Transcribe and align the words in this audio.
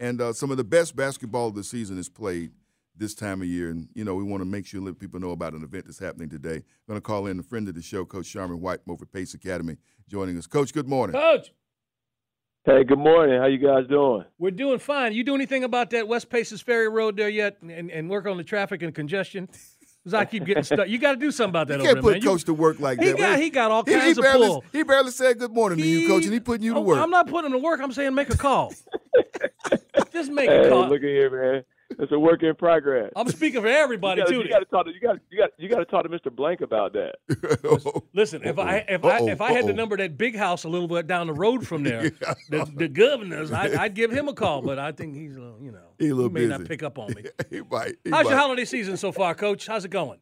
And 0.00 0.20
uh, 0.20 0.32
some 0.32 0.50
of 0.50 0.56
the 0.56 0.64
best 0.64 0.96
basketball 0.96 1.48
of 1.48 1.54
the 1.54 1.62
season 1.62 1.98
is 1.98 2.08
played 2.08 2.52
this 2.96 3.14
time 3.14 3.42
of 3.42 3.48
year. 3.48 3.68
And, 3.70 3.88
you 3.94 4.02
know, 4.02 4.14
we 4.14 4.24
want 4.24 4.40
to 4.40 4.46
make 4.46 4.66
sure 4.66 4.80
let 4.80 4.98
people 4.98 5.20
know 5.20 5.30
about 5.30 5.52
an 5.52 5.62
event 5.62 5.84
that's 5.84 5.98
happening 5.98 6.30
today. 6.30 6.56
I'm 6.56 6.64
going 6.88 6.96
to 6.96 7.02
call 7.02 7.26
in 7.26 7.38
a 7.38 7.42
friend 7.42 7.68
of 7.68 7.74
the 7.74 7.82
show, 7.82 8.06
Coach 8.06 8.26
Sharman 8.26 8.60
White 8.60 8.80
over 8.88 9.04
at 9.04 9.12
Pace 9.12 9.34
Academy, 9.34 9.76
joining 10.08 10.38
us. 10.38 10.46
Coach, 10.46 10.72
good 10.72 10.88
morning. 10.88 11.14
Coach. 11.14 11.52
Hey, 12.64 12.82
good 12.84 12.98
morning. 12.98 13.38
How 13.38 13.46
you 13.46 13.58
guys 13.58 13.86
doing? 13.88 14.24
We're 14.38 14.50
doing 14.50 14.78
fine. 14.78 15.12
You 15.12 15.22
do 15.22 15.34
anything 15.34 15.64
about 15.64 15.90
that 15.90 16.08
West 16.08 16.30
Paces 16.30 16.62
Ferry 16.62 16.88
Road 16.88 17.16
there 17.16 17.28
yet 17.28 17.58
and, 17.62 17.90
and 17.90 18.08
work 18.08 18.26
on 18.26 18.38
the 18.38 18.44
traffic 18.44 18.82
and 18.82 18.94
congestion? 18.94 19.48
Because 20.02 20.14
I 20.14 20.24
keep 20.24 20.46
getting 20.46 20.62
stuck. 20.62 20.88
You 20.88 20.98
got 20.98 21.12
to 21.12 21.16
do 21.18 21.30
something 21.30 21.50
about 21.50 21.68
that. 21.68 21.78
You 21.78 21.84
can't 21.84 21.98
over 21.98 22.12
put 22.12 22.12
there, 22.12 22.30
coach 22.30 22.44
to 22.44 22.54
work 22.54 22.80
like 22.80 23.00
he 23.00 23.08
that. 23.08 23.18
Got, 23.18 23.38
he 23.38 23.50
got 23.50 23.70
all 23.70 23.84
he, 23.84 23.92
kinds 23.92 24.04
he 24.04 24.10
of 24.12 24.16
barely, 24.22 24.46
pull. 24.46 24.64
He 24.72 24.82
barely 24.82 25.10
said 25.10 25.38
good 25.38 25.52
morning 25.52 25.78
he, 25.78 25.84
to 25.84 25.88
you, 25.88 26.08
coach, 26.08 26.24
and 26.24 26.32
he 26.32 26.40
putting 26.40 26.64
you 26.64 26.72
to 26.72 26.80
oh, 26.80 26.82
work. 26.82 26.98
I'm 26.98 27.10
not 27.10 27.26
putting 27.26 27.46
him 27.46 27.52
to 27.52 27.58
work. 27.58 27.80
I'm 27.82 27.92
saying 27.92 28.14
make 28.14 28.30
a 28.30 28.36
call. 28.36 28.72
Just 30.20 30.32
make 30.32 30.50
hey, 30.50 30.66
a 30.66 30.68
call. 30.68 30.86
Look 30.86 31.02
at 31.02 31.08
here, 31.08 31.30
man. 31.30 31.64
It's 31.98 32.12
a 32.12 32.18
work 32.18 32.42
in 32.42 32.54
progress. 32.54 33.10
I'm 33.16 33.28
speaking 33.28 33.62
for 33.62 33.66
everybody 33.66 34.20
you 34.20 34.26
gotta, 34.26 34.36
too. 34.36 34.42
You 34.42 34.50
got 34.50 34.58
to 34.58 34.64
talk 34.66 34.84
to 34.84 34.92
you 34.92 35.00
got 35.00 35.16
you 35.30 35.38
got 35.38 35.50
you 35.56 35.68
got 35.68 35.78
to 35.78 35.84
talk 35.86 36.02
to 36.02 36.10
Mr. 36.10 36.30
Blank 36.30 36.60
about 36.60 36.92
that. 36.92 38.02
Listen, 38.14 38.42
if 38.44 38.58
I 38.58 38.84
if 38.86 39.02
Uh-oh. 39.02 39.28
I 39.28 39.30
if 39.30 39.40
I 39.40 39.52
had 39.52 39.64
the 39.64 39.70
Uh-oh. 39.70 39.76
number 39.76 39.96
that 39.96 40.18
big 40.18 40.36
house 40.36 40.64
a 40.64 40.68
little 40.68 40.86
bit 40.86 41.06
down 41.06 41.26
the 41.26 41.32
road 41.32 41.66
from 41.66 41.82
there, 41.82 42.02
the, 42.50 42.70
the 42.76 42.86
governor's, 42.86 43.50
I, 43.50 43.82
I'd 43.82 43.94
give 43.94 44.12
him 44.12 44.28
a 44.28 44.34
call. 44.34 44.60
But 44.60 44.78
I 44.78 44.92
think 44.92 45.16
he's 45.16 45.38
uh, 45.38 45.54
you 45.58 45.72
know 45.72 45.88
He 45.98 46.08
a 46.08 46.14
little 46.14 46.30
he 46.30 46.34
may 46.34 46.46
not 46.46 46.66
pick 46.66 46.82
up 46.82 46.98
on 46.98 47.14
me. 47.14 47.24
he 47.50 47.62
might. 47.62 47.96
He 48.04 48.10
How's 48.10 48.28
your 48.28 48.38
holiday 48.38 48.66
season 48.66 48.98
so 48.98 49.12
far, 49.12 49.34
Coach? 49.34 49.66
How's 49.66 49.86
it 49.86 49.90
going? 49.90 50.20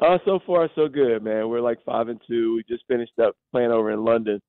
Uh, 0.00 0.18
so 0.24 0.40
far 0.44 0.68
so 0.74 0.88
good, 0.88 1.22
man. 1.22 1.48
We're 1.48 1.60
like 1.60 1.78
five 1.84 2.08
and 2.08 2.20
two. 2.26 2.56
We 2.56 2.64
just 2.68 2.84
finished 2.88 3.18
up 3.22 3.36
playing 3.52 3.70
over 3.70 3.92
in 3.92 4.04
London 4.04 4.42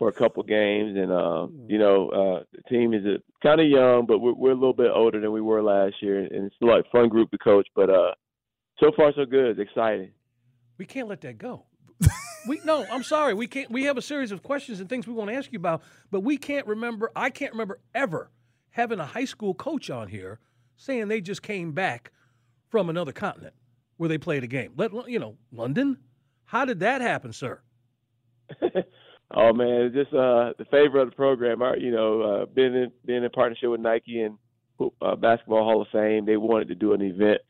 for 0.00 0.08
a 0.08 0.12
couple 0.12 0.42
games, 0.42 0.96
and 0.96 1.12
uh, 1.12 1.46
you 1.68 1.78
know 1.78 2.08
uh, 2.08 2.44
the 2.54 2.62
team 2.70 2.94
is 2.94 3.02
kind 3.42 3.60
of 3.60 3.66
young, 3.68 4.06
but 4.08 4.18
we're, 4.18 4.32
we're 4.32 4.52
a 4.52 4.54
little 4.54 4.72
bit 4.72 4.90
older 4.92 5.20
than 5.20 5.30
we 5.30 5.42
were 5.42 5.62
last 5.62 5.96
year, 6.00 6.20
and 6.20 6.46
it's 6.46 6.54
a 6.62 6.64
like 6.64 6.90
fun 6.90 7.10
group 7.10 7.30
to 7.32 7.38
coach. 7.38 7.68
But 7.76 7.90
uh, 7.90 8.12
so 8.80 8.90
far 8.96 9.12
so 9.14 9.26
good. 9.26 9.58
It's 9.58 9.60
exciting. 9.60 10.10
We 10.78 10.86
can't 10.86 11.06
let 11.06 11.20
that 11.20 11.36
go. 11.36 11.66
we 12.48 12.62
no, 12.64 12.86
I'm 12.90 13.02
sorry. 13.02 13.34
We 13.34 13.46
can't. 13.46 13.70
We 13.70 13.84
have 13.84 13.98
a 13.98 14.02
series 14.02 14.32
of 14.32 14.42
questions 14.42 14.80
and 14.80 14.88
things 14.88 15.06
we 15.06 15.12
want 15.12 15.28
to 15.28 15.36
ask 15.36 15.52
you 15.52 15.58
about, 15.58 15.82
but 16.10 16.20
we 16.20 16.38
can't 16.38 16.66
remember. 16.66 17.12
I 17.14 17.28
can't 17.28 17.52
remember 17.52 17.78
ever 17.94 18.30
having 18.70 19.00
a 19.00 19.06
high 19.06 19.26
school 19.26 19.52
coach 19.52 19.90
on 19.90 20.08
here 20.08 20.40
saying 20.78 21.08
they 21.08 21.20
just 21.20 21.42
came 21.42 21.72
back 21.72 22.10
from 22.70 22.88
another 22.88 23.12
continent 23.12 23.52
where 23.98 24.08
they 24.08 24.16
played 24.16 24.44
a 24.44 24.46
game. 24.46 24.72
Let 24.76 25.10
you 25.10 25.18
know, 25.18 25.36
London. 25.52 25.98
How 26.46 26.64
did 26.64 26.80
that 26.80 27.02
happen, 27.02 27.34
sir? 27.34 27.60
Oh 29.32 29.52
man, 29.52 29.82
it's 29.82 29.94
just 29.94 30.12
uh, 30.12 30.52
the 30.58 30.64
favor 30.70 30.98
of 30.98 31.10
the 31.10 31.16
program. 31.16 31.62
Our, 31.62 31.76
you 31.76 31.90
know, 31.92 32.20
uh, 32.22 32.46
being 32.46 32.74
in 32.74 32.92
being 33.04 33.22
in 33.22 33.30
partnership 33.30 33.70
with 33.70 33.80
Nike 33.80 34.20
and 34.22 34.36
uh, 35.00 35.14
Basketball 35.16 35.62
Hall 35.64 35.82
of 35.82 35.88
Fame, 35.92 36.26
they 36.26 36.36
wanted 36.36 36.68
to 36.68 36.74
do 36.74 36.94
an 36.94 37.02
event, 37.02 37.40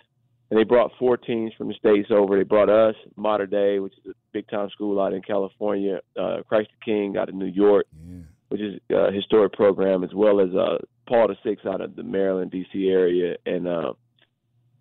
and 0.50 0.58
they 0.58 0.64
brought 0.64 0.90
four 0.98 1.16
teams 1.16 1.52
from 1.56 1.68
the 1.68 1.74
states 1.74 2.08
over. 2.10 2.36
They 2.36 2.42
brought 2.44 2.68
us, 2.68 2.94
Mater 3.16 3.46
Dei, 3.46 3.78
which 3.78 3.94
is 4.04 4.10
a 4.10 4.14
big 4.32 4.48
time 4.48 4.68
school 4.70 5.00
out 5.00 5.14
in 5.14 5.22
California, 5.22 6.00
uh, 6.20 6.38
Christ 6.48 6.68
the 6.78 6.84
King 6.92 7.16
out 7.16 7.28
of 7.30 7.34
New 7.34 7.46
York, 7.46 7.86
Yeah. 8.06 8.22
which 8.50 8.60
is 8.60 8.78
a 8.90 9.10
historic 9.12 9.52
program, 9.54 10.04
as 10.04 10.12
well 10.12 10.40
as 10.40 10.50
uh, 10.54 10.78
Paul 11.08 11.28
the 11.28 11.36
Six 11.42 11.64
out 11.64 11.80
of 11.80 11.96
the 11.96 12.02
Maryland 12.02 12.50
D.C. 12.50 12.88
area, 12.90 13.36
and 13.46 13.66
uh, 13.66 13.92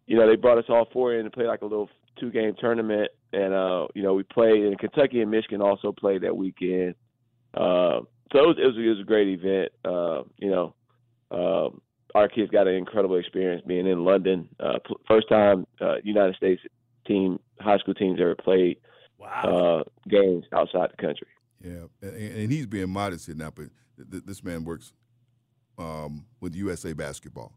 you 0.06 0.18
know 0.18 0.28
they 0.28 0.36
brought 0.36 0.58
us 0.58 0.66
all 0.70 0.88
four 0.92 1.14
in 1.16 1.24
to 1.24 1.32
play 1.32 1.46
like 1.46 1.62
a 1.62 1.66
little 1.66 1.90
two 2.20 2.32
game 2.32 2.54
tournament, 2.60 3.10
and 3.34 3.54
uh, 3.54 3.88
you 3.96 4.04
know 4.04 4.14
we 4.14 4.24
played, 4.24 4.64
and 4.64 4.78
Kentucky 4.78 5.22
and 5.22 5.32
Michigan 5.32 5.62
also 5.62 5.92
played 5.92 6.22
that 6.24 6.36
weekend. 6.36 6.96
Uh, 7.54 8.02
so 8.32 8.40
it 8.40 8.48
was, 8.48 8.56
it 8.60 8.66
was 8.68 8.76
it 8.78 8.90
was 8.90 9.00
a 9.02 9.04
great 9.04 9.28
event. 9.28 9.72
Uh, 9.84 10.24
you 10.38 10.50
know, 10.52 10.76
um, 11.32 11.82
our 12.16 12.28
kids 12.28 12.52
got 12.52 12.68
an 12.68 12.76
incredible 12.76 13.18
experience 13.18 13.64
being 13.66 13.88
in 13.88 14.04
London. 14.04 14.50
Uh, 14.60 14.80
pl- 14.86 15.00
first 15.08 15.28
time 15.30 15.66
uh, 15.82 15.96
United 16.04 16.36
States 16.36 16.62
team, 17.08 17.40
high 17.60 17.78
school 17.78 17.94
teams 17.94 18.20
ever 18.22 18.36
played 18.36 18.78
Wow. 19.18 19.42
uh, 19.44 19.84
games 20.10 20.46
outside 20.54 20.90
the 20.92 21.02
country. 21.02 21.28
Yeah, 21.62 21.86
and, 22.02 22.16
and 22.16 22.52
he's 22.52 22.66
being 22.66 22.90
modest 22.90 23.26
here 23.26 23.36
now, 23.36 23.52
but 23.54 23.66
th- 23.98 24.10
th- 24.12 24.24
this 24.24 24.44
man 24.44 24.64
works 24.64 24.94
um, 25.78 26.26
with 26.40 26.56
USA 26.56 26.94
Basketball, 26.94 27.52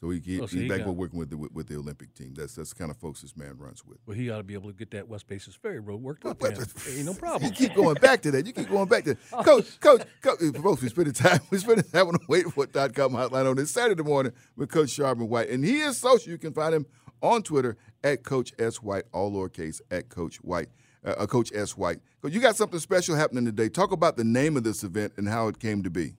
so 0.00 0.10
he, 0.10 0.20
he 0.20 0.40
Oh, 0.40 0.46
so 0.46 0.52
he's 0.56 0.62
he 0.62 0.68
back 0.68 0.84
got- 0.84 0.94
working 0.96 1.18
with 1.18 1.30
the 1.30 1.36
with 1.36 1.66
the 1.68 1.76
Olympic 1.76 2.14
team. 2.14 2.34
That's 2.34 2.54
that's 2.54 2.70
the 2.70 2.76
kind 2.76 2.90
of 2.90 2.96
folks 2.98 3.22
this 3.22 3.36
man 3.36 3.54
runs 3.58 3.84
with. 3.84 3.98
well, 4.06 4.16
he 4.16 4.30
ought 4.30 4.36
to 4.38 4.42
be 4.44 4.54
able 4.54 4.70
to 4.70 4.76
get 4.76 4.90
that 4.92 5.08
West 5.08 5.26
Paces 5.26 5.54
Ferry 5.54 5.80
Road 5.80 6.02
worked 6.02 6.24
up. 6.24 6.42
Ain't 6.44 7.04
no 7.04 7.14
problem. 7.14 7.50
You 7.50 7.56
keep 7.56 7.74
going 7.74 7.94
back 7.96 8.22
to 8.22 8.30
that. 8.30 8.46
You 8.46 8.52
keep 8.52 8.68
going 8.68 8.88
back 8.88 9.04
to 9.04 9.14
that. 9.14 9.44
Coach, 9.44 9.80
Coach, 9.80 10.02
Coach. 10.22 10.38
Folks, 10.62 10.82
we 10.82 10.88
spending 10.88 11.14
time. 11.14 11.40
We 11.50 11.58
spending 11.58 11.84
time 11.84 12.06
on 12.08 12.14
the 12.14 12.18
waitfor.com 12.20 13.12
hotline 13.12 13.50
on 13.50 13.56
this 13.56 13.70
Saturday 13.70 14.02
morning 14.02 14.32
with 14.56 14.70
Coach 14.70 14.90
Sharman 14.90 15.28
White, 15.28 15.48
and 15.50 15.64
he 15.64 15.80
is 15.80 15.96
social. 15.96 16.30
You 16.30 16.38
can 16.38 16.52
find 16.52 16.74
him 16.74 16.86
on 17.20 17.42
Twitter 17.42 17.76
at 18.04 18.22
Coach 18.22 18.52
S 18.58 18.82
White, 18.82 19.04
all 19.12 19.32
lowercase 19.32 19.80
at 19.90 20.08
Coach 20.08 20.36
White, 20.36 20.68
uh, 21.04 21.14
uh, 21.18 21.26
Coach 21.26 21.50
S 21.52 21.76
White. 21.76 21.98
You 22.24 22.40
got 22.40 22.56
something 22.56 22.78
special 22.78 23.16
happening 23.16 23.44
today. 23.44 23.68
Talk 23.68 23.90
about 23.92 24.16
the 24.16 24.24
name 24.24 24.56
of 24.56 24.62
this 24.64 24.84
event 24.84 25.14
and 25.16 25.28
how 25.28 25.48
it 25.48 25.58
came 25.58 25.82
to 25.82 25.90
be. 25.90 26.14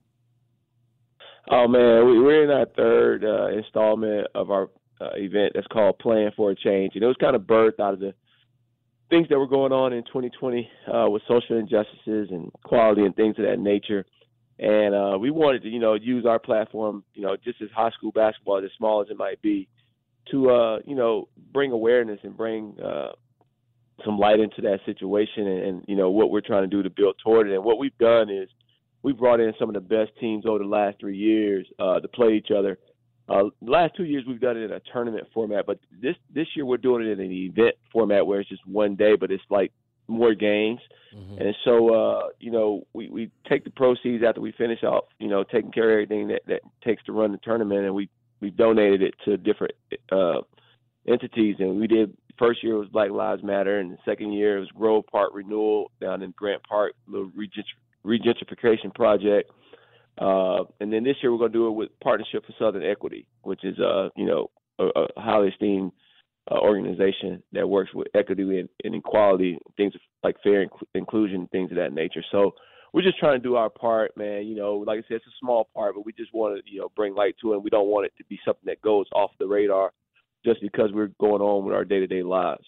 Oh 1.52 1.68
man, 1.68 2.06
we, 2.06 2.22
we're 2.22 2.44
in 2.44 2.52
our 2.52 2.68
third 2.78 3.26
uh, 3.26 3.48
installment 3.48 4.28
of 4.36 4.52
our 4.52 4.70
uh, 5.02 5.10
event 5.16 5.54
that's 5.56 5.66
called 5.68 5.98
Plan 5.98 6.32
for 6.36 6.52
a 6.52 6.56
Change, 6.56 6.92
and 6.94 7.04
it 7.04 7.08
was 7.08 7.16
kind 7.20 7.36
of 7.36 7.44
birthed 7.44 7.80
out 7.80 7.96
of 7.96 8.00
the 8.00 8.14
things 9.10 9.28
that 9.30 9.40
were 9.40 9.48
going 9.48 9.72
on 9.72 9.92
in 9.92 10.04
2020 10.04 10.70
uh, 10.94 11.10
with 11.10 11.24
social 11.28 11.58
injustices 11.58 12.30
and 12.30 12.52
equality 12.64 13.02
and 13.02 13.16
things 13.16 13.36
of 13.40 13.46
that 13.46 13.58
nature. 13.58 14.06
And 14.60 14.94
uh, 14.94 15.18
we 15.18 15.32
wanted 15.32 15.64
to, 15.64 15.70
you 15.70 15.80
know, 15.80 15.96
use 15.96 16.24
our 16.26 16.38
platform, 16.38 17.04
you 17.16 17.24
know, 17.24 17.36
just 17.44 17.60
as 17.64 17.70
high 17.76 17.90
school 17.92 18.12
basketball, 18.12 18.64
as 18.64 18.70
small 18.78 19.02
as 19.02 19.08
it 19.10 19.18
might 19.18 19.42
be, 19.42 19.68
to, 20.30 20.52
uh, 20.52 20.80
you 20.86 20.96
know, 20.96 21.30
bring 21.52 21.72
awareness 21.72 22.20
and 22.22 22.38
bring 22.38 22.76
uh, 22.80 23.14
some 24.06 24.20
light 24.20 24.40
into 24.40 24.62
that 24.62 24.82
situation 24.86 25.48
and, 25.48 25.64
and, 25.64 25.86
you 25.88 25.96
know, 25.96 26.12
what 26.12 26.30
we're 26.30 26.42
trying 26.42 26.62
to 26.62 26.68
do 26.68 26.84
to 26.84 26.90
build 26.92 27.16
toward 27.24 27.50
it. 27.50 27.56
And 27.56 27.64
what 27.64 27.80
we've 27.80 27.98
done 27.98 28.30
is 28.30 28.50
we 29.04 29.14
brought 29.14 29.40
in 29.40 29.54
some 29.60 29.70
of 29.70 29.74
the 29.74 29.80
best 29.82 30.12
teams 30.20 30.46
over 30.46 30.60
the 30.60 30.66
last 30.66 31.00
three 31.00 31.18
years 31.18 31.66
uh, 31.80 32.00
to 32.00 32.08
play 32.08 32.34
each 32.34 32.50
other. 32.56 32.78
Uh, 33.28 33.44
the 33.62 33.72
last 33.72 33.96
two 33.96 34.06
years 34.06 34.24
we've 34.28 34.40
done 34.42 34.58
it 34.58 34.64
in 34.64 34.72
a 34.72 34.80
tournament 34.92 35.26
format, 35.34 35.66
but 35.66 35.80
this 36.02 36.16
this 36.34 36.48
year 36.56 36.66
we're 36.66 36.78
doing 36.78 37.06
it 37.06 37.12
in 37.12 37.20
an 37.20 37.32
event 37.32 37.76
format 37.94 38.26
where 38.26 38.40
it's 38.40 38.50
just 38.50 38.66
one 38.66 38.96
day, 38.96 39.16
but 39.16 39.32
it's 39.32 39.44
like 39.50 39.72
more 40.08 40.34
games. 40.34 40.80
Mhm. 41.16 41.40
And 41.40 41.56
so, 41.64 41.94
uh, 41.94 42.30
you 42.40 42.50
know, 42.52 42.88
we, 42.94 43.10
we 43.10 43.32
take 43.48 43.64
the 43.64 43.70
proceeds 43.70 44.24
after 44.24 44.42
we 44.42 44.52
finish 44.54 44.84
off, 44.84 45.06
you 45.20 45.28
know, 45.28 45.44
taking 45.44 45.72
care 45.72 45.92
of 45.92 45.94
everything 45.94 46.28
that, 46.30 46.42
that 46.48 46.62
takes 46.84 47.04
to 47.04 47.12
run 47.12 47.32
the 47.32 47.38
tournament, 47.38 47.86
and 47.86 47.94
we 47.94 48.10
we 48.42 48.50
donated 48.50 49.02
it 49.04 49.14
to 49.26 49.38
different 49.38 49.74
uh, 50.12 50.42
entities. 51.08 51.58
And 51.60 51.80
we 51.80 51.88
did 51.88 52.16
first 52.40 52.64
year 52.64 52.78
was 52.78 52.88
Black 52.88 53.12
Lives 53.12 53.44
Matter, 53.44 53.80
and 53.80 53.92
the 53.92 53.98
second 54.06 54.32
year 54.34 54.58
it 54.58 54.62
was 54.62 54.70
Grove 54.72 55.06
Park 55.12 55.32
Renewal 55.34 55.92
down 56.02 56.24
in 56.24 56.32
Grant 56.32 56.64
Park, 56.64 56.94
little 57.08 57.32
regent- 57.36 57.68
regentrification 58.06 58.94
project. 58.94 59.52
Uh, 60.18 60.64
and 60.80 60.92
then 60.92 61.04
this 61.04 61.16
year 61.22 61.32
we're 61.32 61.38
going 61.38 61.52
to 61.52 61.58
do 61.58 61.68
it 61.68 61.72
with 61.72 61.90
Partnership 62.02 62.46
for 62.46 62.54
Southern 62.60 62.84
Equity, 62.84 63.26
which 63.44 63.64
is 63.64 63.80
uh, 63.80 64.10
you 64.16 64.26
know 64.26 64.50
a, 64.80 64.86
a 64.86 65.08
highly 65.22 65.50
esteemed 65.50 65.92
uh, 66.52 66.60
organization 66.60 67.42
that 67.54 67.68
works 67.68 67.94
with 67.94 68.08
equity 68.16 68.60
and, 68.60 68.70
and 68.84 68.96
equality, 68.96 69.58
things 69.78 69.94
like 70.24 70.36
fair 70.44 70.66
inc- 70.66 70.88
inclusion, 70.96 71.48
things 71.52 71.72
of 71.72 71.78
that 71.78 71.94
nature. 71.94 72.24
So 72.32 72.52
we're 72.94 73.04
just 73.04 73.20
trying 73.20 73.40
to 73.40 73.48
do 73.48 73.56
our 73.56 73.70
part, 73.70 74.16
man. 74.18 74.46
You 74.48 74.56
know, 74.56 74.76
like 74.76 75.00
I 75.00 75.02
said, 75.08 75.18
it's 75.18 75.28
a 75.28 75.40
small 75.40 75.70
part, 75.74 75.96
but 75.96 76.06
we 76.06 76.14
just 76.14 76.34
want 76.34 76.58
to 76.58 76.72
you 76.72 76.82
know 76.82 76.92
bring 76.96 77.16
light 77.16 77.36
to 77.42 77.54
it. 77.54 77.64
We 77.64 77.70
don't 77.70 77.88
want 77.88 78.06
it 78.06 78.14
to 78.18 78.24
be 78.26 78.40
something 78.44 78.66
that 78.66 78.82
goes 78.82 79.06
off 79.14 79.32
the 79.40 79.48
radar 79.48 79.92
just 80.46 80.62
because 80.62 80.90
we're 80.94 81.12
going 81.20 81.42
on 81.42 81.66
with 81.66 81.76
our 81.76 81.86
day 81.86 82.00
to 82.00 82.08
day 82.08 82.24
lives. 82.24 82.66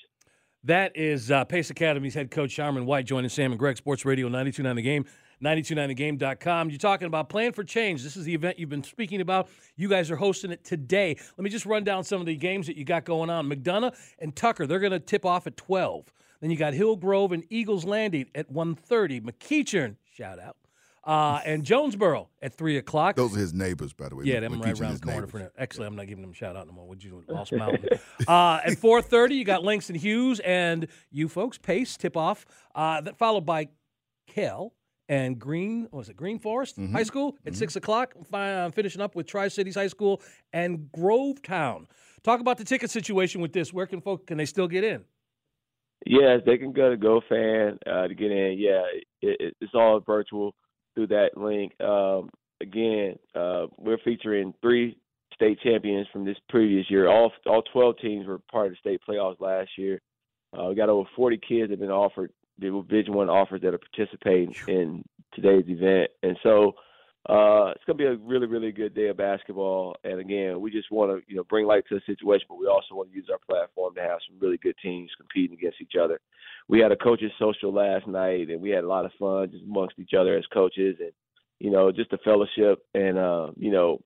That 0.63 0.95
is 0.95 1.31
uh, 1.31 1.43
Pace 1.45 1.71
Academy's 1.71 2.13
head 2.13 2.29
coach 2.29 2.51
Sharman 2.51 2.85
White 2.85 3.05
joining 3.05 3.29
Sam 3.29 3.51
and 3.51 3.57
Greg 3.57 3.77
Sports 3.77 4.05
Radio 4.05 4.27
929 4.27 4.75
The 4.75 4.81
Game, 4.83 5.05
929thegame.com. 5.43 6.69
You're 6.69 6.77
talking 6.77 7.07
about 7.07 7.29
Plan 7.29 7.51
for 7.51 7.63
Change. 7.63 8.03
This 8.03 8.15
is 8.15 8.25
the 8.25 8.33
event 8.35 8.59
you've 8.59 8.69
been 8.69 8.83
speaking 8.83 9.21
about. 9.21 9.49
You 9.75 9.89
guys 9.89 10.11
are 10.11 10.15
hosting 10.15 10.51
it 10.51 10.63
today. 10.63 11.15
Let 11.35 11.43
me 11.43 11.49
just 11.49 11.65
run 11.65 11.83
down 11.83 12.03
some 12.03 12.19
of 12.19 12.27
the 12.27 12.35
games 12.35 12.67
that 12.67 12.77
you 12.77 12.85
got 12.85 13.05
going 13.05 13.31
on. 13.31 13.49
McDonough 13.49 13.95
and 14.19 14.35
Tucker, 14.35 14.67
they're 14.67 14.79
going 14.79 14.91
to 14.91 14.99
tip 14.99 15.25
off 15.25 15.47
at 15.47 15.57
12. 15.57 16.13
Then 16.41 16.51
you 16.51 16.57
got 16.57 16.75
Hillgrove 16.75 17.31
and 17.31 17.43
Eagles 17.49 17.83
Landing 17.83 18.27
at 18.35 18.53
1.30. 18.53 19.21
McEachern, 19.21 19.95
shout 20.13 20.39
out, 20.39 20.57
uh, 21.03 21.39
and 21.45 21.63
Jonesboro 21.63 22.29
at 22.41 22.53
3 22.53 22.77
o'clock. 22.77 23.15
Those 23.15 23.35
are 23.35 23.39
his 23.39 23.53
neighbors, 23.53 23.93
by 23.93 24.09
the 24.09 24.15
way. 24.15 24.25
Yeah, 24.25 24.39
them 24.41 24.61
right 24.61 24.79
around 24.79 24.99
the 24.99 25.05
corner. 25.11 25.27
For 25.27 25.51
Actually, 25.57 25.87
I'm 25.87 25.95
not 25.95 26.07
giving 26.07 26.21
them 26.21 26.31
a 26.31 26.35
shout 26.35 26.55
out 26.55 26.67
no 26.67 26.73
more. 26.73 26.87
Would 26.87 27.03
you 27.03 27.23
Lost 27.27 27.51
Mountain? 27.53 27.87
uh, 28.27 28.59
at 28.65 28.73
4:30, 28.77 29.35
you 29.35 29.43
got 29.45 29.63
Langston 29.63 29.95
Hughes 29.95 30.39
and 30.41 30.87
you 31.11 31.27
folks 31.27 31.57
Pace 31.57 31.97
tip 31.97 32.15
off. 32.15 32.45
Uh, 32.75 33.01
that 33.01 33.17
followed 33.17 33.45
by 33.45 33.69
Kell 34.27 34.73
and 35.09 35.39
Green. 35.39 35.83
What 35.89 35.99
was 35.99 36.09
it 36.09 36.15
Green 36.15 36.39
Forest 36.39 36.77
Mm-hmm. 36.79 36.95
High 36.95 37.03
School 37.03 37.37
at 37.45 37.55
six 37.55 37.75
o'clock? 37.75 38.13
I'm 38.33 38.71
finishing 38.71 39.01
up 39.01 39.15
with 39.15 39.25
Tri 39.27 39.47
Cities 39.47 39.75
High 39.75 39.87
School 39.87 40.21
and 40.53 40.87
Grovetown. 40.95 41.85
Talk 42.23 42.39
about 42.39 42.57
the 42.59 42.63
ticket 42.63 42.91
situation 42.91 43.41
with 43.41 43.51
this. 43.53 43.73
Where 43.73 43.87
can 43.87 43.99
folk 44.01 44.27
can 44.27 44.37
they 44.37 44.45
still 44.45 44.67
get 44.67 44.83
in? 44.83 45.03
Yes, 46.05 46.41
they 46.45 46.57
can 46.57 46.71
go 46.71 46.89
to 46.89 46.97
GoFan 46.97 47.77
uh, 47.85 48.07
to 48.07 48.15
get 48.15 48.31
in. 48.31 48.55
Yeah, 48.57 48.81
it, 49.21 49.37
it, 49.39 49.57
it's 49.61 49.73
all 49.75 49.99
virtual 49.99 50.55
through 50.95 51.07
that 51.07 51.37
link. 51.37 51.79
Um, 51.81 52.29
again, 52.61 53.17
uh, 53.35 53.67
we're 53.77 53.97
featuring 54.03 54.53
three 54.61 54.97
state 55.33 55.59
champions 55.61 56.07
from 56.11 56.25
this 56.25 56.37
previous 56.49 56.89
year. 56.89 57.07
All 57.07 57.31
all 57.45 57.63
12 57.73 57.95
teams 58.01 58.27
were 58.27 58.39
part 58.51 58.67
of 58.67 58.73
the 58.73 58.77
state 58.77 59.01
playoffs 59.07 59.39
last 59.39 59.69
year. 59.77 60.01
Uh, 60.57 60.65
we 60.69 60.75
got 60.75 60.89
over 60.89 61.09
40 61.15 61.37
kids 61.37 61.69
that 61.69 61.71
have 61.71 61.79
been 61.79 61.89
offered 61.89 62.31
the 62.59 62.69
Division 62.87 63.13
One 63.13 63.29
offers 63.29 63.61
that 63.61 63.73
are 63.73 63.79
participating 63.79 64.53
in 64.67 65.03
today's 65.33 65.65
event, 65.67 66.11
and 66.21 66.37
so 66.43 66.73
uh, 67.29 67.69
it's 67.75 67.83
going 67.85 67.97
to 67.97 68.03
be 68.03 68.05
a 68.05 68.15
really, 68.15 68.47
really 68.47 68.71
good 68.71 68.95
day 68.95 69.09
of 69.09 69.17
basketball. 69.17 69.95
And 70.03 70.19
again, 70.19 70.59
we 70.59 70.71
just 70.71 70.89
want 70.89 71.11
to, 71.11 71.21
you 71.31 71.35
know, 71.35 71.43
bring 71.43 71.67
light 71.67 71.83
to 71.89 71.95
the 71.95 72.01
situation, 72.07 72.47
but 72.49 72.57
we 72.57 72.65
also 72.65 72.95
want 72.95 73.11
to 73.11 73.15
use 73.15 73.27
our 73.31 73.37
platform 73.47 73.93
to 73.95 74.01
have 74.01 74.19
some 74.27 74.39
really 74.39 74.57
good 74.57 74.75
teams 74.81 75.11
competing 75.17 75.55
against 75.55 75.81
each 75.81 75.93
other. 76.01 76.19
We 76.67 76.79
had 76.79 76.91
a 76.91 76.95
coaches 76.95 77.31
social 77.37 77.71
last 77.71 78.07
night, 78.07 78.49
and 78.49 78.59
we 78.59 78.71
had 78.71 78.83
a 78.83 78.87
lot 78.87 79.05
of 79.05 79.11
fun 79.19 79.51
just 79.51 79.63
amongst 79.65 79.99
each 79.99 80.13
other 80.17 80.35
as 80.35 80.45
coaches, 80.51 80.97
and 80.99 81.11
you 81.59 81.69
know, 81.69 81.91
just 81.91 82.11
a 82.13 82.17
fellowship 82.19 82.79
and 82.95 83.19
uh, 83.19 83.51
you 83.55 83.71
know, 83.71 83.99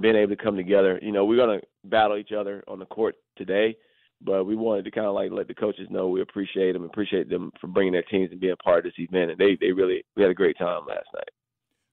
being 0.00 0.14
able 0.14 0.36
to 0.36 0.42
come 0.42 0.56
together. 0.56 1.00
You 1.02 1.10
know, 1.10 1.24
we're 1.24 1.44
going 1.44 1.58
to 1.58 1.66
battle 1.88 2.18
each 2.18 2.30
other 2.30 2.62
on 2.68 2.78
the 2.78 2.86
court 2.86 3.16
today. 3.36 3.76
But 4.20 4.44
we 4.44 4.56
wanted 4.56 4.84
to 4.84 4.90
kind 4.90 5.06
of 5.06 5.14
like 5.14 5.30
let 5.30 5.46
the 5.46 5.54
coaches 5.54 5.86
know 5.90 6.08
we 6.08 6.22
appreciate 6.22 6.72
them, 6.72 6.82
appreciate 6.82 7.28
them 7.28 7.52
for 7.60 7.68
bringing 7.68 7.92
their 7.92 8.02
teams 8.02 8.32
and 8.32 8.40
being 8.40 8.56
part 8.62 8.78
of 8.78 8.84
this 8.84 8.98
event, 8.98 9.30
and 9.30 9.38
they 9.38 9.56
they 9.60 9.70
really 9.70 10.04
we 10.16 10.22
had 10.22 10.30
a 10.30 10.34
great 10.34 10.58
time 10.58 10.82
last 10.88 11.06
night. 11.14 11.30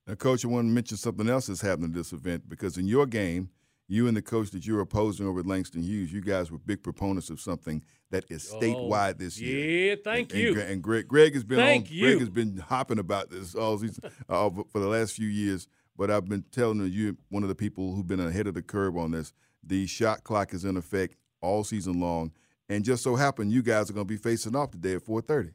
Now, 0.07 0.15
Coach, 0.15 0.45
I 0.45 0.49
want 0.49 0.67
to 0.67 0.71
mention 0.71 0.97
something 0.97 1.27
else 1.27 1.47
that's 1.47 1.61
happening 1.61 1.89
at 1.89 1.95
this 1.95 2.13
event 2.13 2.47
because 2.47 2.77
in 2.77 2.87
your 2.87 3.05
game, 3.07 3.49
you 3.87 4.07
and 4.07 4.17
the 4.17 4.21
coach 4.21 4.51
that 4.51 4.65
you're 4.65 4.81
opposing 4.81 5.27
over 5.27 5.41
at 5.41 5.45
Langston 5.45 5.83
Hughes, 5.83 6.11
you 6.11 6.21
guys 6.21 6.51
were 6.51 6.57
big 6.57 6.81
proponents 6.81 7.29
of 7.29 7.39
something 7.39 7.83
that 8.09 8.25
is 8.29 8.51
statewide 8.51 9.19
this 9.19 9.39
year. 9.39 9.89
Yeah, 9.89 9.95
thank 10.03 10.31
and, 10.31 10.41
you. 10.41 10.49
And, 10.53 10.61
and 10.61 10.83
Greg, 10.83 11.07
Greg 11.07 11.33
has 11.33 11.43
been 11.43 11.57
Thank 11.57 11.87
on. 11.87 11.93
you. 11.93 12.05
Greg 12.05 12.19
has 12.19 12.29
been 12.29 12.57
hopping 12.57 12.99
about 12.99 13.29
this 13.29 13.53
all 13.53 13.77
season, 13.77 14.11
uh, 14.29 14.49
for 14.49 14.79
the 14.79 14.87
last 14.87 15.13
few 15.13 15.27
years. 15.27 15.67
But 15.97 16.11
I've 16.11 16.25
been 16.25 16.43
telling 16.51 16.79
you, 16.79 16.85
you're 16.85 17.15
one 17.29 17.43
of 17.43 17.49
the 17.49 17.55
people 17.55 17.95
who've 17.95 18.07
been 18.07 18.19
ahead 18.19 18.47
of 18.47 18.53
the 18.53 18.61
curve 18.61 18.97
on 18.97 19.11
this. 19.11 19.33
The 19.63 19.87
shot 19.87 20.23
clock 20.23 20.53
is 20.53 20.65
in 20.65 20.77
effect 20.77 21.15
all 21.41 21.63
season 21.63 21.99
long, 21.99 22.31
and 22.67 22.83
just 22.83 23.03
so 23.03 23.15
happen 23.15 23.49
you 23.49 23.61
guys 23.61 23.89
are 23.89 23.93
going 23.93 24.07
to 24.07 24.13
be 24.13 24.17
facing 24.17 24.55
off 24.55 24.71
today 24.71 24.95
at 24.95 25.05
4:30. 25.05 25.51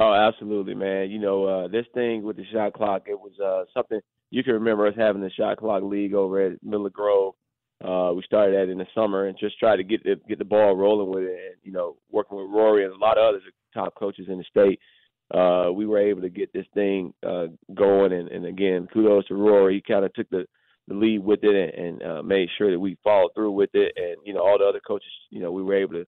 Oh, 0.00 0.14
absolutely, 0.14 0.74
man. 0.74 1.10
You 1.10 1.18
know, 1.18 1.44
uh, 1.44 1.68
this 1.68 1.84
thing 1.92 2.22
with 2.22 2.36
the 2.38 2.44
shot 2.50 2.72
clock, 2.72 3.02
it 3.06 3.20
was 3.20 3.32
uh, 3.38 3.64
something 3.74 4.00
you 4.30 4.42
can 4.42 4.54
remember 4.54 4.86
us 4.86 4.94
having 4.96 5.20
the 5.20 5.30
shot 5.30 5.58
clock 5.58 5.82
league 5.82 6.14
over 6.14 6.40
at 6.40 6.64
Miller 6.64 6.88
Grove. 6.88 7.34
Uh, 7.84 8.10
we 8.14 8.22
started 8.24 8.54
that 8.54 8.72
in 8.72 8.78
the 8.78 8.86
summer 8.94 9.26
and 9.26 9.36
just 9.38 9.58
tried 9.58 9.76
to 9.76 9.82
get 9.82 10.02
the, 10.02 10.16
get 10.26 10.38
the 10.38 10.44
ball 10.46 10.74
rolling 10.74 11.10
with 11.10 11.24
it. 11.24 11.32
And 11.32 11.56
you 11.62 11.72
know, 11.72 11.96
working 12.10 12.38
with 12.38 12.48
Rory 12.48 12.84
and 12.86 12.94
a 12.94 12.96
lot 12.96 13.18
of 13.18 13.28
other 13.28 13.40
top 13.74 13.94
coaches 13.94 14.24
in 14.30 14.38
the 14.38 14.44
state, 14.44 14.80
uh, 15.34 15.70
we 15.70 15.84
were 15.84 15.98
able 15.98 16.22
to 16.22 16.30
get 16.30 16.50
this 16.54 16.66
thing 16.72 17.12
uh, 17.22 17.48
going. 17.74 18.14
And, 18.14 18.28
and 18.28 18.46
again, 18.46 18.88
kudos 18.90 19.26
to 19.26 19.34
Rory. 19.34 19.74
He 19.74 19.92
kind 19.92 20.06
of 20.06 20.14
took 20.14 20.30
the 20.30 20.46
the 20.88 20.94
lead 20.94 21.22
with 21.22 21.40
it 21.42 21.74
and, 21.78 22.00
and 22.00 22.02
uh, 22.02 22.22
made 22.22 22.48
sure 22.56 22.70
that 22.70 22.80
we 22.80 22.96
followed 23.04 23.32
through 23.34 23.52
with 23.52 23.70
it. 23.74 23.92
And 23.96 24.16
you 24.24 24.32
know, 24.32 24.40
all 24.40 24.56
the 24.56 24.64
other 24.64 24.80
coaches, 24.80 25.12
you 25.28 25.40
know, 25.40 25.52
we 25.52 25.62
were 25.62 25.76
able 25.76 25.92
to 25.92 26.06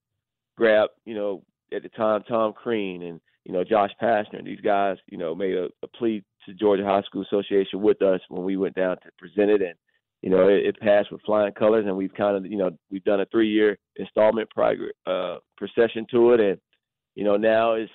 grab, 0.57 0.89
you 1.05 1.15
know, 1.15 1.43
at 1.75 1.83
the 1.83 1.91
time 1.91 2.23
Tom 2.27 2.55
Crean 2.55 3.03
and 3.03 3.21
you 3.45 3.53
know 3.53 3.65
Josh 3.65 3.91
Pastner. 4.01 4.45
These 4.45 4.61
guys, 4.61 4.97
you 5.07 5.19
know, 5.19 5.35
made 5.35 5.55
a, 5.55 5.69
a 5.83 5.89
plea 5.89 6.23
to 6.47 6.55
Georgia 6.55 6.85
High 6.85 7.03
School 7.03 7.23
Association 7.23 7.81
with 7.81 8.03
us 8.03 8.21
when 8.29 8.45
we 8.45 8.57
went 8.57 8.75
down 8.75 8.97
to 8.97 9.11
present 9.19 9.51
it, 9.51 9.63
and 9.63 9.75
you 10.23 10.31
know 10.31 10.49
it, 10.49 10.67
it 10.67 10.81
passed 10.81 11.11
with 11.11 11.23
flying 11.23 11.53
colors. 11.53 11.85
And 11.87 11.97
we've 11.97 12.15
kind 12.15 12.37
of, 12.37 12.51
you 12.51 12.59
know, 12.59 12.71
we've 12.91 13.05
done 13.05 13.21
a 13.21 13.27
three-year 13.27 13.79
installment 13.97 14.49
prog- 14.51 14.79
uh, 15.07 15.37
procession 15.57 16.07
to 16.11 16.33
it, 16.33 16.41
and 16.41 16.59
you 17.15 17.25
know 17.25 17.37
now 17.37 17.75
it's 17.75 17.93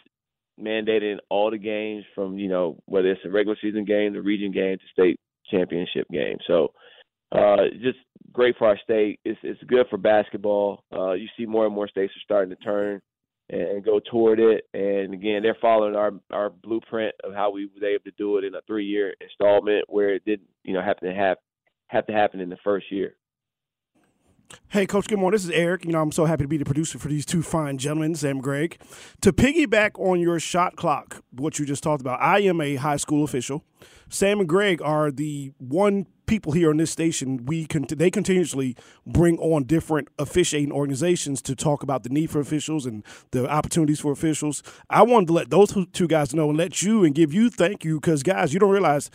mandated 0.59 1.13
in 1.13 1.19
all 1.29 1.51
the 1.51 1.57
games 1.57 2.03
from 2.15 2.37
you 2.37 2.49
know 2.49 2.77
whether 2.85 3.09
it's 3.09 3.21
a 3.25 3.29
regular 3.29 3.57
season 3.61 3.85
game, 3.85 4.13
the 4.13 4.21
region 4.21 4.51
game, 4.51 4.77
to 4.77 4.83
state 4.91 5.19
championship 5.49 6.07
game. 6.11 6.37
So 6.45 6.73
uh, 7.31 7.65
just 7.81 7.99
great 8.33 8.57
for 8.57 8.67
our 8.67 8.79
state. 8.83 9.19
It's 9.23 9.39
it's 9.43 9.61
good 9.63 9.85
for 9.89 9.97
basketball. 9.97 10.83
Uh, 10.93 11.13
you 11.13 11.27
see 11.37 11.45
more 11.45 11.65
and 11.65 11.75
more 11.75 11.87
states 11.87 12.13
are 12.13 12.23
starting 12.23 12.55
to 12.55 12.63
turn 12.63 13.01
and, 13.49 13.83
go 13.83 13.99
toward 13.99 14.39
it. 14.39 14.65
And 14.73 15.13
again, 15.13 15.43
they're 15.43 15.57
following 15.61 15.95
our 15.95 16.11
our 16.31 16.49
blueprint 16.49 17.15
of 17.23 17.33
how 17.33 17.51
we 17.51 17.65
was 17.65 17.83
able 17.83 18.03
to 18.03 18.11
do 18.17 18.37
it 18.37 18.43
in 18.43 18.55
a 18.55 18.61
three 18.67 18.85
year 18.85 19.13
installment 19.21 19.85
where 19.87 20.15
it 20.15 20.25
didn't 20.25 20.49
you 20.63 20.73
know 20.73 20.81
have 20.81 20.99
to 20.99 21.13
have 21.13 21.37
have 21.87 22.05
to 22.07 22.13
happen 22.13 22.39
in 22.39 22.49
the 22.49 22.57
first 22.63 22.91
year. 22.91 23.15
Hey, 24.69 24.85
Coach, 24.85 25.07
good 25.07 25.19
morning. 25.19 25.35
This 25.35 25.43
is 25.43 25.51
Eric. 25.51 25.83
You 25.83 25.91
know, 25.91 26.01
I'm 26.01 26.11
so 26.11 26.25
happy 26.25 26.43
to 26.43 26.47
be 26.47 26.57
the 26.57 26.65
producer 26.65 26.97
for 26.97 27.09
these 27.09 27.25
two 27.25 27.41
fine 27.41 27.77
gentlemen, 27.77 28.15
Sam 28.15 28.37
and 28.37 28.43
Greg. 28.43 28.81
To 29.21 29.33
piggyback 29.33 29.99
on 29.99 30.21
your 30.21 30.39
shot 30.39 30.77
clock, 30.77 31.21
what 31.31 31.59
you 31.59 31.65
just 31.65 31.83
talked 31.83 32.01
about, 32.01 32.21
I 32.21 32.39
am 32.39 32.61
a 32.61 32.75
high 32.75 32.95
school 32.95 33.25
official. 33.25 33.65
Sam 34.09 34.39
and 34.39 34.47
Greg 34.47 34.81
are 34.81 35.11
the 35.11 35.51
one 35.57 36.07
people 36.27 36.51
here 36.51 36.69
on 36.69 36.77
this 36.77 36.91
station. 36.91 37.45
We 37.45 37.65
con- 37.65 37.85
they 37.89 38.11
continuously 38.11 38.75
bring 39.05 39.39
on 39.39 39.63
different 39.63 40.09
officiating 40.19 40.71
organizations 40.71 41.41
to 41.43 41.55
talk 41.55 41.81
about 41.81 42.03
the 42.03 42.09
need 42.09 42.29
for 42.29 42.39
officials 42.39 42.85
and 42.85 43.03
the 43.31 43.49
opportunities 43.49 43.99
for 43.99 44.11
officials. 44.11 44.61
I 44.89 45.01
wanted 45.03 45.27
to 45.27 45.33
let 45.33 45.49
those 45.49 45.73
two- 45.73 45.87
two 45.87 46.07
guys 46.07 46.33
know 46.35 46.49
and 46.49 46.57
let 46.57 46.81
you 46.81 47.03
and 47.03 47.15
give 47.15 47.33
you 47.33 47.49
thank 47.49 47.83
you 47.83 47.99
because 47.99 48.21
guys, 48.23 48.53
you 48.53 48.59
don't 48.59 48.69
realize 48.69 49.09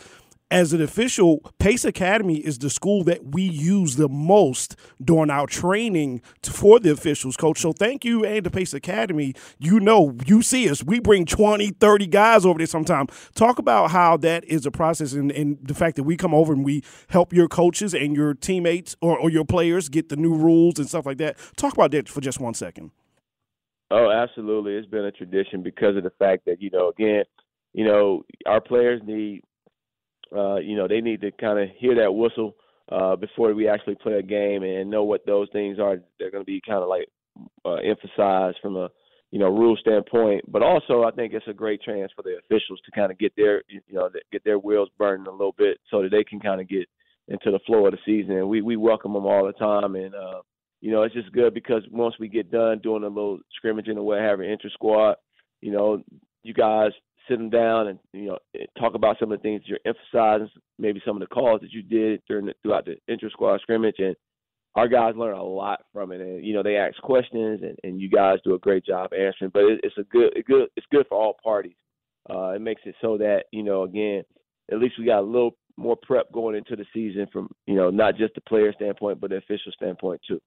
as 0.53 0.71
an 0.71 0.83
official, 0.83 1.39
Pace 1.57 1.83
Academy 1.83 2.37
is 2.37 2.59
the 2.59 2.69
school 2.69 3.03
that 3.05 3.33
we 3.33 3.41
use 3.41 3.95
the 3.95 4.07
most 4.07 4.75
during 5.03 5.31
our 5.31 5.47
training 5.47 6.21
for 6.43 6.79
the 6.79 6.91
officials, 6.91 7.35
coach. 7.35 7.57
So 7.57 7.73
thank 7.73 8.05
you 8.05 8.23
and 8.23 8.45
the 8.45 8.51
Pace 8.51 8.71
Academy. 8.71 9.33
You 9.57 9.79
know, 9.79 10.15
you 10.27 10.43
see 10.43 10.69
us. 10.69 10.83
We 10.83 10.99
bring 10.99 11.25
20, 11.25 11.71
30 11.71 12.05
guys 12.05 12.45
over 12.45 12.59
there 12.59 12.67
sometime. 12.67 13.07
Talk 13.33 13.57
about 13.57 13.89
how 13.89 14.15
that 14.17 14.45
is 14.45 14.67
a 14.67 14.71
process 14.71 15.13
and, 15.13 15.31
and 15.31 15.57
the 15.59 15.73
fact 15.73 15.95
that 15.95 16.03
we 16.03 16.15
come 16.15 16.35
over 16.35 16.53
and 16.53 16.63
we 16.63 16.83
help 17.07 17.33
your 17.33 17.47
coaches 17.47 17.95
and 17.95 18.15
your 18.15 18.35
teammates 18.35 18.95
or, 19.01 19.17
or 19.17 19.31
your 19.31 19.45
players 19.45 19.89
get 19.89 20.09
the 20.09 20.15
new 20.15 20.35
rules 20.35 20.77
and 20.77 20.87
stuff 20.87 21.07
like 21.07 21.17
that. 21.17 21.35
Talk 21.57 21.73
about 21.73 21.89
that 21.91 22.07
for 22.07 22.21
just 22.21 22.39
one 22.39 22.53
second. 22.53 22.91
Oh, 23.89 24.11
absolutely. 24.11 24.75
It's 24.75 24.87
been 24.87 25.05
a 25.05 25.11
tradition 25.11 25.63
because 25.63 25.97
of 25.97 26.03
the 26.03 26.13
fact 26.19 26.45
that, 26.45 26.61
you 26.61 26.69
know, 26.69 26.89
again, 26.89 27.23
you 27.73 27.85
know, 27.85 28.23
our 28.45 28.61
players 28.61 29.01
need 29.03 29.41
uh, 30.35 30.57
you 30.57 30.75
know, 30.75 30.87
they 30.87 31.01
need 31.01 31.21
to 31.21 31.31
kind 31.31 31.59
of 31.59 31.69
hear 31.77 31.95
that 31.95 32.13
whistle 32.13 32.55
uh, 32.91 33.15
before 33.15 33.53
we 33.53 33.67
actually 33.67 33.95
play 33.95 34.13
a 34.13 34.23
game 34.23 34.63
and 34.63 34.89
know 34.89 35.03
what 35.03 35.25
those 35.25 35.47
things 35.51 35.79
are. 35.79 35.97
They're 36.19 36.31
going 36.31 36.43
to 36.43 36.51
be 36.51 36.61
kind 36.65 36.81
of 36.81 36.89
like 36.89 37.07
uh, 37.65 37.75
emphasized 37.75 38.57
from 38.61 38.75
a 38.75 38.89
you 39.31 39.39
know 39.39 39.49
rule 39.49 39.75
standpoint, 39.79 40.43
but 40.51 40.61
also 40.61 41.03
I 41.03 41.11
think 41.11 41.33
it's 41.33 41.47
a 41.47 41.53
great 41.53 41.81
chance 41.81 42.11
for 42.15 42.21
the 42.21 42.37
officials 42.37 42.79
to 42.85 42.91
kind 42.91 43.11
of 43.11 43.17
get 43.17 43.35
their 43.35 43.63
you 43.67 43.81
know 43.91 44.09
get 44.31 44.43
their 44.43 44.59
wheels 44.59 44.89
burning 44.97 45.27
a 45.27 45.31
little 45.31 45.55
bit 45.57 45.79
so 45.89 46.03
that 46.03 46.11
they 46.11 46.23
can 46.23 46.39
kind 46.39 46.61
of 46.61 46.67
get 46.67 46.87
into 47.29 47.51
the 47.51 47.59
flow 47.65 47.87
of 47.87 47.93
the 47.93 47.97
season. 48.05 48.37
And 48.37 48.49
we 48.49 48.61
we 48.61 48.75
welcome 48.75 49.13
them 49.13 49.25
all 49.25 49.45
the 49.45 49.53
time, 49.53 49.95
and 49.95 50.13
uh, 50.13 50.41
you 50.81 50.91
know 50.91 51.01
it's 51.01 51.15
just 51.15 51.31
good 51.31 51.53
because 51.53 51.83
once 51.91 52.15
we 52.19 52.27
get 52.27 52.51
done 52.51 52.79
doing 52.79 53.03
a 53.03 53.07
little 53.07 53.39
scrimmaging 53.55 53.97
or 53.97 54.03
whatever, 54.05 54.43
inter 54.43 54.69
squad, 54.69 55.15
you 55.61 55.71
know, 55.71 56.03
you 56.43 56.53
guys 56.53 56.91
sit 57.27 57.37
them 57.37 57.49
down 57.49 57.87
and 57.87 57.99
you 58.13 58.27
know 58.27 58.37
talk 58.79 58.95
about 58.95 59.17
some 59.19 59.31
of 59.31 59.39
the 59.39 59.43
things 59.43 59.61
you're 59.65 59.79
emphasizing, 59.85 60.49
maybe 60.77 61.01
some 61.05 61.15
of 61.15 61.21
the 61.21 61.33
calls 61.33 61.61
that 61.61 61.71
you 61.71 61.81
did 61.81 62.21
during 62.27 62.45
the, 62.45 62.53
throughout 62.61 62.85
the 62.85 62.95
inter 63.07 63.29
squad 63.29 63.59
scrimmage, 63.61 63.95
and 63.99 64.15
our 64.75 64.87
guys 64.87 65.13
learn 65.15 65.37
a 65.37 65.43
lot 65.43 65.81
from 65.93 66.11
it. 66.11 66.21
And 66.21 66.45
you 66.45 66.53
know 66.53 66.63
they 66.63 66.75
ask 66.75 66.99
questions, 67.01 67.61
and, 67.61 67.77
and 67.83 68.01
you 68.01 68.09
guys 68.09 68.39
do 68.43 68.55
a 68.55 68.59
great 68.59 68.85
job 68.85 69.11
answering. 69.13 69.51
But 69.53 69.63
it, 69.63 69.79
it's 69.83 69.97
a 69.97 70.03
good, 70.03 70.35
it 70.35 70.45
good, 70.45 70.67
it's 70.75 70.87
good 70.91 71.05
for 71.07 71.21
all 71.21 71.37
parties. 71.43 71.75
Uh, 72.29 72.49
it 72.49 72.61
makes 72.61 72.81
it 72.85 72.95
so 73.01 73.17
that 73.17 73.45
you 73.51 73.63
know, 73.63 73.83
again, 73.83 74.23
at 74.71 74.79
least 74.79 74.95
we 74.99 75.05
got 75.05 75.19
a 75.19 75.21
little 75.21 75.55
more 75.75 75.97
prep 76.03 76.31
going 76.31 76.55
into 76.55 76.75
the 76.75 76.85
season 76.93 77.27
from 77.31 77.49
you 77.67 77.75
know 77.75 77.89
not 77.89 78.17
just 78.17 78.35
the 78.35 78.41
player 78.41 78.73
standpoint, 78.73 79.19
but 79.19 79.29
the 79.29 79.37
official 79.37 79.71
standpoint 79.75 80.21
too. 80.27 80.39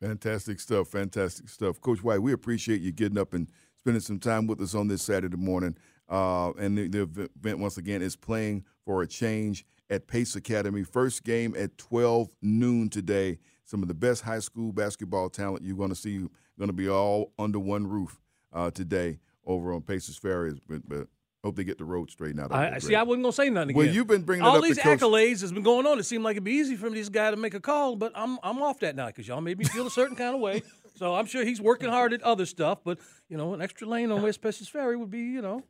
Fantastic 0.00 0.58
stuff. 0.58 0.88
Fantastic 0.88 1.48
stuff. 1.48 1.80
Coach 1.80 2.02
White, 2.02 2.20
we 2.20 2.32
appreciate 2.32 2.80
you 2.80 2.90
getting 2.90 3.18
up 3.18 3.34
and 3.34 3.48
spending 3.82 4.00
some 4.00 4.20
time 4.20 4.46
with 4.46 4.60
us 4.60 4.76
on 4.76 4.86
this 4.86 5.02
Saturday 5.02 5.36
morning. 5.36 5.76
Uh, 6.08 6.52
and 6.52 6.78
the, 6.78 6.86
the, 6.86 7.28
event, 7.36 7.58
once 7.58 7.78
again, 7.78 8.00
is 8.00 8.14
playing 8.14 8.64
for 8.84 9.02
a 9.02 9.08
change 9.08 9.66
at 9.90 10.06
Pace 10.06 10.36
Academy. 10.36 10.84
First 10.84 11.24
game 11.24 11.52
at 11.58 11.76
12 11.78 12.28
noon 12.42 12.88
today. 12.88 13.38
Some 13.64 13.82
of 13.82 13.88
the 13.88 13.94
best 13.94 14.22
high 14.22 14.38
school 14.38 14.70
basketball 14.70 15.30
talent 15.30 15.64
you're 15.64 15.76
going 15.76 15.88
to 15.88 15.96
see 15.96 16.18
going 16.58 16.68
to 16.68 16.72
be 16.72 16.88
all 16.88 17.32
under 17.40 17.58
one 17.58 17.88
roof 17.88 18.20
uh, 18.52 18.70
today 18.70 19.18
over 19.44 19.72
on 19.72 19.82
Paces 19.82 20.16
Ferry. 20.16 20.60
But, 20.68 20.88
but 20.88 21.08
Hope 21.44 21.56
they 21.56 21.64
get 21.64 21.76
the 21.76 21.84
road 21.84 22.08
straightened 22.08 22.38
out. 22.38 22.52
I, 22.52 22.78
see. 22.78 22.94
I 22.94 23.02
wasn't 23.02 23.24
gonna 23.24 23.32
say 23.32 23.50
nothing. 23.50 23.74
Well, 23.74 23.84
you've 23.84 24.06
been 24.06 24.22
bringing 24.22 24.46
all 24.46 24.58
up 24.58 24.62
these 24.62 24.78
Coach- 24.78 25.00
accolades 25.00 25.40
has 25.40 25.50
been 25.50 25.64
going 25.64 25.86
on. 25.88 25.98
It 25.98 26.04
seemed 26.04 26.22
like 26.22 26.34
it'd 26.34 26.44
be 26.44 26.52
easy 26.52 26.76
for 26.76 26.88
this 26.88 27.08
guy 27.08 27.32
to 27.32 27.36
make 27.36 27.54
a 27.54 27.60
call, 27.60 27.96
but 27.96 28.12
I'm 28.14 28.38
I'm 28.44 28.62
off 28.62 28.78
that 28.78 28.94
now 28.94 29.08
because 29.08 29.26
y'all 29.26 29.40
made 29.40 29.58
me 29.58 29.64
feel 29.64 29.88
a 29.88 29.90
certain 29.90 30.14
kind 30.14 30.36
of 30.36 30.40
way. 30.40 30.62
So 30.94 31.14
I'm 31.14 31.26
sure 31.26 31.44
he's 31.44 31.60
working 31.60 31.88
hard 31.88 32.12
at 32.12 32.22
other 32.22 32.46
stuff, 32.46 32.80
but 32.84 32.98
you 33.28 33.36
know, 33.36 33.54
an 33.54 33.62
extra 33.62 33.86
lane 33.86 34.10
on 34.10 34.22
West 34.22 34.40
Ferry 34.68 34.96
would 34.96 35.10
be, 35.10 35.20
you 35.20 35.42
know, 35.42 35.64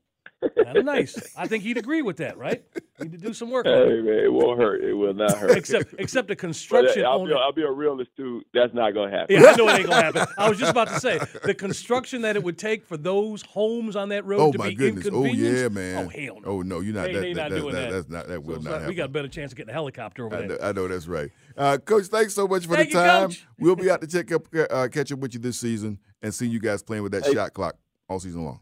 nice. 0.82 1.16
I 1.36 1.46
think 1.46 1.62
he'd 1.64 1.78
agree 1.78 2.02
with 2.02 2.16
that, 2.18 2.36
right? 2.38 2.62
Need 3.00 3.12
to 3.12 3.18
do 3.18 3.32
some 3.32 3.50
work. 3.50 3.66
it. 3.66 3.70
Hey 3.74 4.00
man, 4.00 4.24
it 4.24 4.32
won't 4.32 4.58
hurt. 4.60 4.82
It 4.82 4.92
will 4.94 5.14
not 5.14 5.36
hurt. 5.36 5.56
Except 5.56 5.94
except 5.98 6.28
the 6.28 6.34
But, 6.34 6.38
construction 6.40 7.04
uh, 7.04 7.10
I'll, 7.10 7.20
on 7.22 7.26
be, 7.28 7.32
it. 7.32 7.36
I'll 7.36 7.52
be 7.52 7.62
a 7.62 7.70
realist 7.70 8.10
too. 8.16 8.42
That's 8.54 8.72
not 8.74 8.92
gonna 8.94 9.10
happen. 9.10 9.36
Yeah, 9.40 9.50
I 9.50 9.56
know 9.56 9.68
it 9.68 9.78
ain't 9.78 9.88
gonna 9.88 10.02
happen. 10.02 10.26
I 10.38 10.48
was 10.48 10.58
just 10.58 10.70
about 10.70 10.88
to 10.88 11.00
say 11.00 11.18
the 11.44 11.54
construction 11.54 12.22
that 12.22 12.36
it 12.36 12.42
would 12.42 12.58
take 12.58 12.86
for 12.86 12.96
those 12.96 13.42
homes 13.42 13.96
on 13.96 14.10
that 14.10 14.24
road 14.24 14.40
Oh 14.40 14.52
to 14.52 14.58
my 14.58 14.68
be 14.68 14.74
goodness! 14.74 15.08
Oh 15.12 15.24
yeah, 15.24 15.68
man! 15.68 16.04
Oh 16.04 16.08
hell 16.08 16.40
no! 16.40 16.48
Oh 16.48 16.62
no, 16.62 16.80
you're 16.80 16.94
not. 16.94 17.04
They- 17.04 17.12
that, 17.14 17.20
they 17.20 17.32
that, 17.32 17.42
not 17.42 17.50
that, 17.50 17.60
doing 17.60 17.74
that. 17.74 17.90
That's 17.90 18.08
not. 18.08 18.28
That 18.28 18.42
will 18.44 18.56
So 18.56 18.62
not 18.62 18.64
sorry, 18.64 18.74
happen. 18.74 18.88
we 18.88 18.94
got 18.94 19.04
a 19.06 19.08
better 19.08 19.28
chance 19.28 19.52
of 19.52 19.56
getting 19.56 19.70
a 19.70 19.74
helicopter 19.74 20.26
over 20.26 20.36
I 20.36 20.38
there. 20.40 20.48
know, 20.48 20.58
I 20.60 20.72
know 20.72 20.88
that's 20.88 21.06
right. 21.08 21.30
Uh, 21.56 21.78
Coach, 21.78 22.06
thanks 22.06 22.34
so 22.34 22.46
much 22.46 22.66
for 22.66 22.76
Thank 22.76 22.92
the 22.92 22.98
you, 22.98 23.04
time. 23.04 23.28
Coach. 23.28 23.46
We'll 23.58 23.76
be 23.76 23.90
out 23.90 24.00
to 24.00 24.06
check 24.06 24.30
up, 24.32 24.46
uh, 24.70 24.88
catch 24.90 25.12
up 25.12 25.18
with 25.18 25.34
you 25.34 25.40
this 25.40 25.58
season 25.58 25.98
and 26.22 26.32
see 26.32 26.46
you 26.46 26.60
guys 26.60 26.82
playing 26.82 27.02
with 27.02 27.12
that 27.12 27.26
Hey. 27.26 27.34
shot 27.34 27.52
clock 27.52 27.76
all 28.08 28.20
season 28.20 28.44
long. 28.44 28.60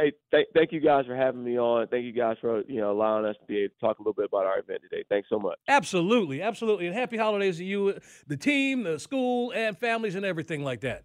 Yeah. 0.00 0.10
Hey, 0.10 0.12
th- 0.30 0.48
thank 0.54 0.72
you 0.72 0.80
guys 0.80 1.06
for 1.06 1.14
having 1.14 1.44
me 1.44 1.58
on. 1.58 1.86
Thank 1.88 2.04
you 2.04 2.12
guys 2.12 2.36
for 2.40 2.62
you 2.66 2.80
know 2.80 2.90
allowing 2.90 3.24
us 3.24 3.36
to 3.40 3.46
be 3.46 3.58
able 3.64 3.74
to 3.74 3.80
talk 3.80 3.98
a 3.98 4.02
little 4.02 4.14
bit 4.14 4.26
about 4.26 4.46
our 4.46 4.58
event 4.58 4.80
today. 4.88 5.04
Thanks 5.08 5.28
so 5.28 5.38
much. 5.38 5.58
Absolutely, 5.68 6.42
absolutely, 6.42 6.86
and 6.86 6.94
happy 6.94 7.16
holidays 7.16 7.58
to 7.58 7.64
you, 7.64 7.98
the 8.26 8.36
team, 8.36 8.82
the 8.84 8.98
school, 8.98 9.52
and 9.54 9.76
families, 9.76 10.14
and 10.14 10.24
everything 10.24 10.64
like 10.64 10.80
that. 10.80 11.04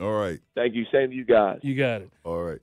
All 0.00 0.12
right, 0.12 0.40
Thank 0.54 0.74
you. 0.74 0.84
Same 0.92 1.10
to 1.10 1.14
you 1.16 1.24
guys. 1.24 1.58
You 1.62 1.74
got 1.74 2.00
it. 2.02 2.10
all 2.24 2.42
right. 2.42 2.60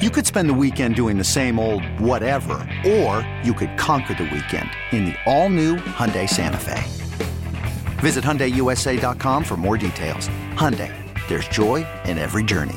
You 0.00 0.10
could 0.10 0.26
spend 0.26 0.48
the 0.48 0.54
weekend 0.54 0.94
doing 0.94 1.18
the 1.18 1.24
same 1.24 1.58
old 1.58 1.82
whatever, 2.00 2.54
or 2.86 3.28
you 3.42 3.52
could 3.52 3.76
conquer 3.76 4.14
the 4.14 4.24
weekend 4.24 4.70
in 4.92 5.06
the 5.06 5.14
all-new 5.26 5.76
Hyundai 5.76 6.28
Santa 6.28 6.56
Fe. 6.56 6.80
Visit 7.98 8.22
HyundaiUSA.com 8.22 9.42
for 9.42 9.56
more 9.56 9.76
details. 9.76 10.28
Hyundai, 10.54 10.92
there's 11.28 11.48
joy 11.48 11.84
in 12.04 12.16
every 12.16 12.44
journey. 12.44 12.76